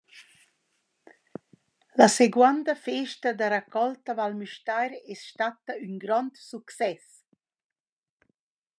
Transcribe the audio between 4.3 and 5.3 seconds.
Müstair es